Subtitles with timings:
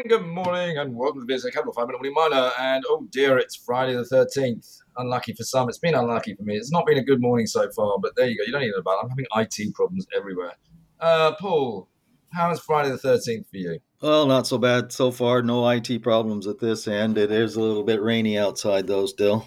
[0.00, 2.52] And good morning, and welcome to the VSA Capital Five Minute Morning Miner.
[2.58, 4.78] And oh dear, it's Friday the 13th.
[4.96, 6.56] Unlucky for some, it's been unlucky for me.
[6.56, 8.44] It's not been a good morning so far, but there you go.
[8.46, 9.00] You don't need to know about it.
[9.02, 10.54] I'm having IT problems everywhere.
[11.00, 11.86] Uh, Paul,
[12.32, 13.78] how is Friday the 13th for you?
[14.00, 15.42] Well, not so bad so far.
[15.42, 17.18] No IT problems at this end.
[17.18, 19.46] It is a little bit rainy outside, though, still.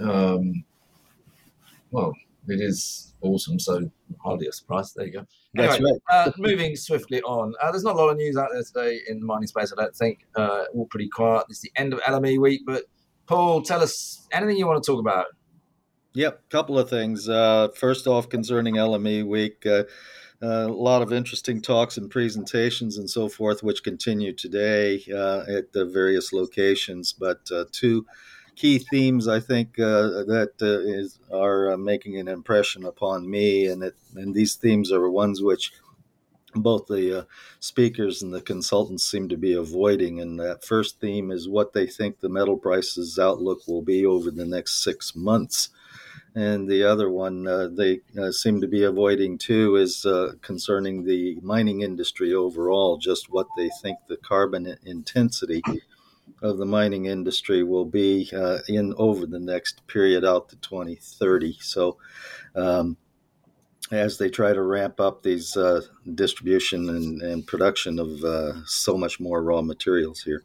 [0.00, 0.64] Um,
[1.90, 2.14] well,
[2.48, 3.90] it is awesome, so
[4.22, 4.92] hardly a surprise.
[4.92, 5.26] There you go.
[5.54, 7.54] That's Anyway, uh, moving swiftly on.
[7.60, 9.80] Uh, there's not a lot of news out there today in the mining space, I
[9.80, 10.26] don't think.
[10.34, 11.46] Uh, all pretty quiet.
[11.48, 12.84] It's the end of LME week, but
[13.26, 15.26] Paul, tell us anything you want to talk about.
[16.14, 17.28] Yep, a couple of things.
[17.28, 19.84] Uh, first off, concerning LME week, uh,
[20.42, 25.44] uh, a lot of interesting talks and presentations and so forth, which continue today uh,
[25.48, 27.12] at the various locations.
[27.12, 28.06] But uh, two
[28.56, 33.66] key themes, I think, uh, that uh, is, are uh, making an impression upon me,
[33.66, 35.72] and it, and these themes are ones which
[36.54, 37.24] both the uh,
[37.60, 40.20] speakers and the consultants seem to be avoiding.
[40.20, 44.30] And that first theme is what they think the metal prices outlook will be over
[44.30, 45.68] the next six months.
[46.34, 50.06] And the other one uh, they uh, seem to be avoiding too is
[50.40, 55.62] concerning the mining industry overall, just what they think the carbon intensity
[56.42, 61.56] of the mining industry will be uh, in over the next period out to 2030.
[61.60, 61.96] So,
[62.54, 62.96] um,
[63.92, 65.80] as they try to ramp up these uh,
[66.14, 70.42] distribution and, and, production of uh, so much more raw materials here.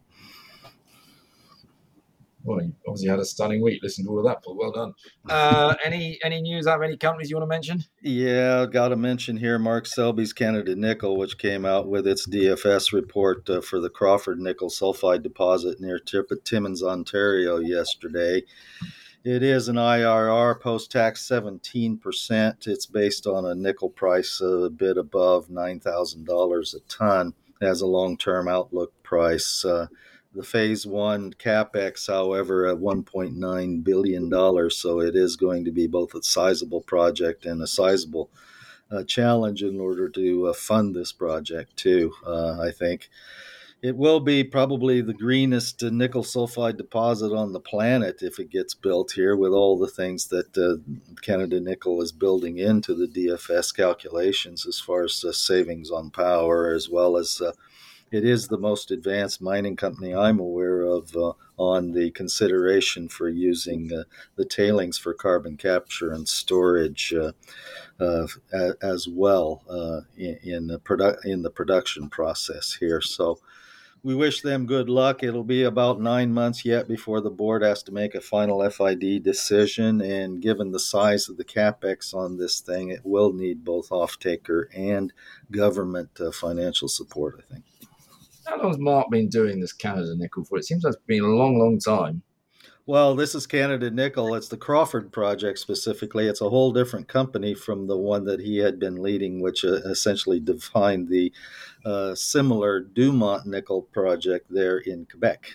[2.44, 3.82] Well, you obviously had a stunning week.
[3.84, 4.58] Listen to all of that, Paul.
[4.58, 4.94] Well done.
[5.30, 7.84] Uh, any any news out of any companies you want to mention?
[8.02, 12.28] Yeah, I've got to mention here Mark Selby's Canada Nickel, which came out with its
[12.28, 18.44] DFS report uh, for the Crawford nickel sulfide deposit near Timmins, Ontario, yesterday.
[19.24, 22.68] It is an IRR post tax 17%.
[22.68, 28.18] It's based on a nickel price a bit above $9,000 a ton as a long
[28.18, 29.64] term outlook price.
[29.64, 29.88] Uh,
[30.34, 34.70] the phase one capex, however, at $1.9 billion.
[34.70, 38.30] So it is going to be both a sizable project and a sizable
[38.90, 43.10] uh, challenge in order to uh, fund this project, too, uh, I think.
[43.82, 48.76] It will be probably the greenest nickel sulfide deposit on the planet if it gets
[48.76, 50.78] built here, with all the things that uh,
[51.24, 56.72] Canada Nickel is building into the DFS calculations as far as uh, savings on power,
[56.72, 57.54] as well as uh,
[58.12, 63.30] it is the most advanced mining company I'm aware of uh, on the consideration for
[63.30, 64.04] using uh,
[64.36, 67.32] the tailings for carbon capture and storage uh,
[68.00, 68.28] uh
[68.82, 73.00] as well uh, in, in, the produ- in the production process here.
[73.00, 73.40] So
[74.04, 75.22] we wish them good luck.
[75.22, 79.22] It'll be about nine months yet before the board has to make a final FID
[79.22, 80.02] decision.
[80.02, 84.70] And given the size of the capex on this thing, it will need both off-taker
[84.74, 85.14] and
[85.52, 87.66] government uh, financial support, I think.
[88.52, 90.58] How long has Mark been doing this Canada Nickel for?
[90.58, 92.22] It seems like it's been a long, long time.
[92.86, 94.36] Well, this is Canada Nickel.
[94.36, 96.28] It's the Crawford project specifically.
[96.28, 99.76] It's a whole different company from the one that he had been leading, which uh,
[99.86, 101.32] essentially defined the
[101.86, 105.46] uh, similar Dumont Nickel project there in Quebec.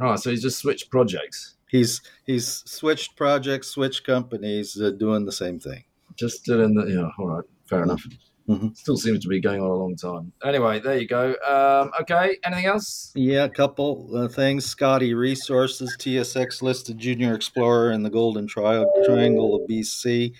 [0.00, 1.58] Oh, so he's just switched projects.
[1.68, 5.84] He's he's switched projects, switched companies, uh, doing the same thing.
[6.16, 7.10] Just doing the yeah.
[7.20, 8.02] All right, fair enough.
[8.48, 8.68] Mm-hmm.
[8.72, 10.32] Still seems to be going on a long time.
[10.42, 11.34] Anyway, there you go.
[11.46, 13.12] Um, okay, anything else?
[13.14, 14.64] Yeah, a couple uh, things.
[14.64, 20.32] Scottie Resources, TSX listed junior explorer in the Golden tri- Triangle of BC.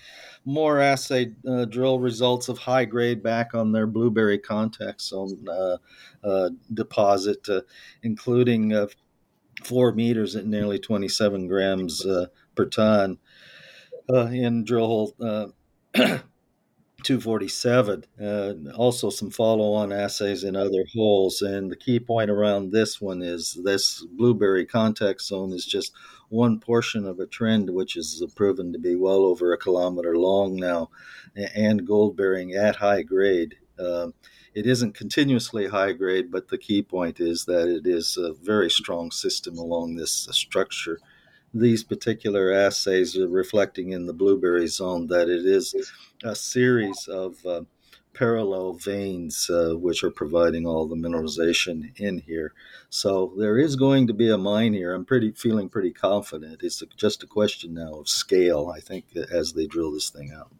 [0.43, 5.77] More assay uh, drill results of high grade back on their blueberry contact zone uh,
[6.23, 7.61] uh deposit, uh,
[8.01, 8.87] including uh,
[9.63, 12.03] four meters at nearly 27 grams
[12.55, 13.19] per ton
[14.09, 15.53] in drill hole.
[17.03, 18.05] 247.
[18.21, 21.41] Uh, also, some follow on assays in other holes.
[21.41, 25.93] And the key point around this one is this blueberry contact zone is just
[26.29, 30.55] one portion of a trend which is proven to be well over a kilometer long
[30.55, 30.89] now
[31.55, 33.55] and gold bearing at high grade.
[33.77, 34.09] Uh,
[34.53, 38.69] it isn't continuously high grade, but the key point is that it is a very
[38.69, 40.99] strong system along this structure
[41.53, 45.75] these particular assays are reflecting in the blueberry zone that it is
[46.23, 47.61] a series of uh,
[48.13, 52.53] parallel veins uh, which are providing all the mineralization in here.
[52.89, 54.93] So there is going to be a mine here.
[54.93, 56.61] I'm pretty feeling pretty confident.
[56.61, 58.71] It's just a question now of scale.
[58.75, 60.51] I think as they drill this thing out.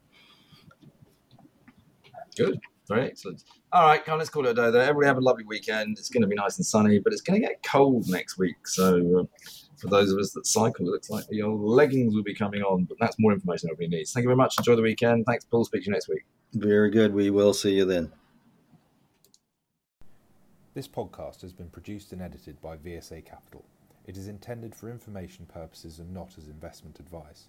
[2.36, 2.60] Good,
[2.90, 3.44] very excellent.
[3.72, 4.82] All right, come on, let's call it a day there.
[4.82, 5.98] Everybody have a lovely weekend.
[5.98, 8.66] It's going to be nice and sunny, but it's going to get cold next week.
[8.66, 9.20] So.
[9.20, 9.50] Uh,
[9.80, 12.60] for those of us that cycle, it looks like the old leggings will be coming
[12.62, 14.12] on, but that's more information everybody needs.
[14.12, 14.58] Thank you very much.
[14.58, 15.24] Enjoy the weekend.
[15.24, 15.64] Thanks, Paul.
[15.64, 16.24] Speak to you next week.
[16.52, 17.14] Very good.
[17.14, 18.12] We will see you then.
[20.74, 23.64] This podcast has been produced and edited by VSA Capital.
[24.06, 27.48] It is intended for information purposes and not as investment advice.